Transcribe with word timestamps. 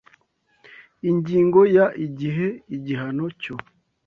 Ingingo 1.09 1.59
ya 1.75 1.85
Igihe 2.05 2.47
igihano 2.75 3.25
cyo 3.41 3.55